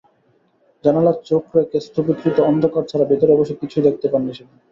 জানালায় 0.83 1.19
চোখ 1.25 1.43
রেখে 1.57 1.77
স্তুপিকৃত 1.87 2.37
অন্ধকার 2.49 2.83
ছাড়া 2.89 3.05
ভেতরে 3.05 3.31
অবশ্য 3.33 3.53
কিছুই 3.61 3.85
দেখতে 3.87 4.07
পাননি 4.07 4.31
সেদিন। 4.33 4.57